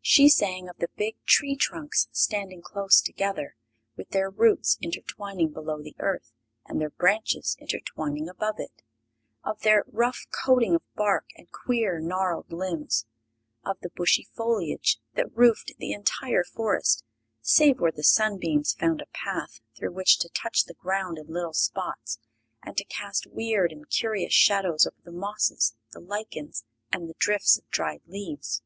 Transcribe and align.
She 0.00 0.28
sang 0.28 0.68
of 0.68 0.76
the 0.78 0.90
big 0.96 1.16
tree 1.26 1.56
trunks, 1.56 2.06
standing 2.12 2.62
close 2.62 3.00
together, 3.00 3.56
with 3.96 4.10
their 4.10 4.30
roots 4.30 4.78
intertwining 4.80 5.52
below 5.52 5.82
the 5.82 5.96
earth 5.98 6.30
and 6.64 6.80
their 6.80 6.90
branches 6.90 7.56
intertwining 7.58 8.28
above 8.28 8.60
it; 8.60 8.84
of 9.42 9.62
their 9.62 9.84
rough 9.88 10.24
coating 10.30 10.76
of 10.76 10.82
bark 10.94 11.24
and 11.34 11.50
queer, 11.50 11.98
gnarled 11.98 12.52
limbs; 12.52 13.06
of 13.64 13.76
the 13.80 13.90
bushy 13.90 14.28
foliage 14.36 15.00
that 15.14 15.36
roofed 15.36 15.72
the 15.78 15.90
entire 15.90 16.44
forest, 16.44 17.02
save 17.40 17.80
where 17.80 17.90
the 17.90 18.04
sunbeams 18.04 18.74
found 18.74 19.00
a 19.00 19.06
path 19.06 19.58
through 19.74 19.90
which 19.94 20.20
to 20.20 20.28
touch 20.28 20.62
the 20.62 20.74
ground 20.74 21.18
in 21.18 21.26
little 21.26 21.52
spots 21.54 22.20
and 22.62 22.76
to 22.76 22.84
cast 22.84 23.26
weird 23.26 23.72
and 23.72 23.90
curious 23.90 24.32
shadows 24.32 24.86
over 24.86 25.02
the 25.02 25.10
mosses, 25.10 25.74
the 25.90 25.98
lichens 25.98 26.62
and 26.92 27.08
the 27.08 27.14
drifts 27.18 27.58
of 27.58 27.68
dried 27.70 28.02
leaves. 28.06 28.62